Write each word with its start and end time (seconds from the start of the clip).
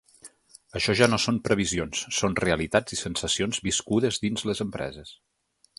Això 0.79 0.95
ja 0.99 1.07
no 1.13 1.19
són 1.25 1.37
previsions, 1.49 2.01
són 2.21 2.39
realitats 2.41 2.97
i 2.99 3.01
sensacions 3.03 3.63
viscudes 3.69 4.23
dins 4.27 4.49
les 4.51 4.65
empreses. 4.69 5.19